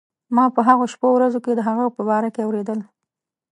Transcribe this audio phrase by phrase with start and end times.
[0.35, 2.79] ما په هغو شپو ورځو کې د هغه په باره کې اورېدل.